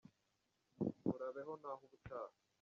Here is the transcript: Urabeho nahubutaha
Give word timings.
Urabeho 1.11 1.51
nahubutaha 1.61 2.35